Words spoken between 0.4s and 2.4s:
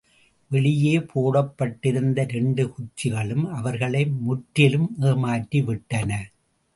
வெளியே போடப்பட்டிருந்த